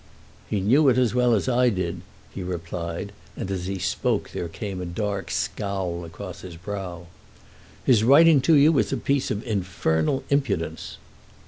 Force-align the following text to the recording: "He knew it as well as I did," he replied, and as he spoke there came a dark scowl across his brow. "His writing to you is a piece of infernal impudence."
"He 0.49 0.61
knew 0.61 0.89
it 0.89 0.97
as 0.97 1.13
well 1.13 1.35
as 1.35 1.47
I 1.47 1.69
did," 1.69 2.01
he 2.33 2.41
replied, 2.41 3.11
and 3.37 3.51
as 3.51 3.67
he 3.67 3.77
spoke 3.77 4.31
there 4.31 4.47
came 4.47 4.81
a 4.81 4.85
dark 4.87 5.29
scowl 5.29 6.03
across 6.03 6.41
his 6.41 6.55
brow. 6.57 7.05
"His 7.85 8.03
writing 8.03 8.41
to 8.41 8.55
you 8.55 8.75
is 8.79 8.91
a 8.91 8.97
piece 8.97 9.29
of 9.29 9.45
infernal 9.45 10.23
impudence." 10.31 10.97